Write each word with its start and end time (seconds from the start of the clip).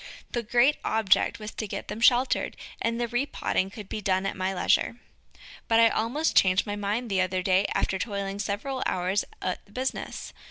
The 0.31 0.41
great 0.41 0.77
object 0.83 1.37
was 1.37 1.51
to 1.51 1.67
get 1.67 1.87
them 1.87 2.01
sheltered, 2.01 2.57
and 2.81 2.99
the 2.99 3.07
repotting 3.07 3.69
could 3.69 3.87
be 3.87 4.01
done 4.01 4.25
at 4.25 4.35
my 4.35 4.51
leisure. 4.51 4.95
But 5.67 5.79
I 5.79 5.89
almost 5.89 6.35
changed 6.35 6.65
my 6.65 6.75
mind 6.75 7.07
the 7.07 7.21
other 7.21 7.43
day 7.43 7.67
after 7.75 7.99
toiling 7.99 8.39
several 8.39 8.81
hours 8.87 9.25
at 9.43 9.63
the 9.63 9.71
business. 9.71 10.33